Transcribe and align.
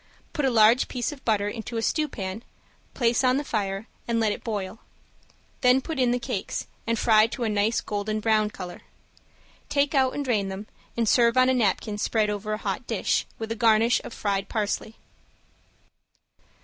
Put 0.33 0.45
a 0.45 0.49
large 0.49 0.87
piece 0.87 1.11
of 1.11 1.23
butter 1.23 1.47
into 1.47 1.77
a 1.77 1.83
stewpan, 1.83 2.41
place 2.95 3.23
on 3.23 3.37
the 3.37 3.43
fire 3.43 3.85
and 4.07 4.19
let 4.19 4.31
it 4.31 4.43
boil. 4.43 4.79
Then 5.61 5.79
put 5.79 5.99
in 5.99 6.09
the 6.09 6.17
cakes 6.17 6.65
and 6.87 6.97
fry 6.97 7.27
to 7.27 7.43
a 7.43 7.49
nice 7.49 7.81
golden 7.81 8.19
brown 8.19 8.49
color. 8.49 8.81
Take 9.69 9.93
out 9.93 10.15
and 10.15 10.25
drain 10.25 10.49
them, 10.49 10.65
and 10.97 11.07
serve 11.07 11.37
on 11.37 11.49
a 11.49 11.53
napkin 11.53 11.99
spread 11.99 12.31
over 12.31 12.53
a 12.53 12.57
hot 12.57 12.87
dish, 12.87 13.27
with 13.37 13.51
a 13.51 13.55
garnish 13.55 14.01
of 14.03 14.11
fried 14.11 14.49
parsley. 14.49 14.95